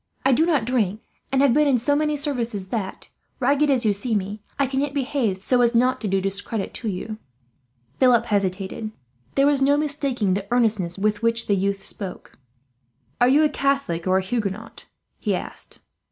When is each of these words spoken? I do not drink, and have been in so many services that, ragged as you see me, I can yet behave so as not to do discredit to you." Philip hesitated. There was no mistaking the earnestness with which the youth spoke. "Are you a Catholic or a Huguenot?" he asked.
I 0.25 0.31
do 0.31 0.47
not 0.47 0.65
drink, 0.65 0.99
and 1.31 1.43
have 1.43 1.53
been 1.53 1.67
in 1.67 1.77
so 1.77 1.95
many 1.95 2.17
services 2.17 2.69
that, 2.69 3.07
ragged 3.39 3.69
as 3.69 3.85
you 3.85 3.93
see 3.93 4.15
me, 4.15 4.41
I 4.57 4.65
can 4.65 4.79
yet 4.79 4.95
behave 4.95 5.43
so 5.43 5.61
as 5.61 5.75
not 5.75 6.01
to 6.01 6.07
do 6.07 6.19
discredit 6.19 6.73
to 6.73 6.89
you." 6.89 7.19
Philip 7.99 8.25
hesitated. 8.25 8.89
There 9.35 9.45
was 9.45 9.61
no 9.61 9.77
mistaking 9.77 10.33
the 10.33 10.47
earnestness 10.49 10.97
with 10.97 11.21
which 11.21 11.45
the 11.45 11.55
youth 11.55 11.83
spoke. 11.83 12.39
"Are 13.19 13.29
you 13.29 13.43
a 13.43 13.47
Catholic 13.49 14.07
or 14.07 14.17
a 14.17 14.23
Huguenot?" 14.23 14.87
he 15.19 15.35
asked. 15.35 15.77